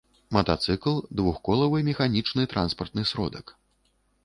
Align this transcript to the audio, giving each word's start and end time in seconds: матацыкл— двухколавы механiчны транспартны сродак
матацыкл— 0.35 0.95
двухколавы 1.17 1.83
механiчны 1.91 2.47
транспартны 2.55 3.07
сродак 3.13 3.57